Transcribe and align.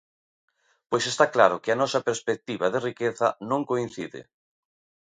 Pois 0.89 1.05
está 1.11 1.25
claro 1.35 1.61
que 1.63 1.71
a 1.71 1.79
nosa 1.81 2.05
perspectiva 2.09 2.67
de 2.73 2.83
riqueza 2.89 3.27
non 3.49 3.67
coincide. 3.71 4.21